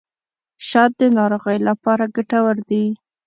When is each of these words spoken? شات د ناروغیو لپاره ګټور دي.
شات 0.67 0.91
د 0.99 1.01
ناروغیو 1.17 1.65
لپاره 1.69 2.11
ګټور 2.15 2.55
دي. 2.69 2.85